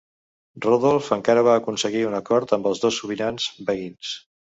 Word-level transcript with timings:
Rodolf 0.65 1.09
encara 1.17 1.45
va 1.49 1.59
aconseguir 1.63 2.03
un 2.09 2.19
acord 2.23 2.57
amb 2.61 2.73
els 2.73 2.85
dos 2.89 3.01
sobirans 3.03 3.51
veïns. 3.73 4.21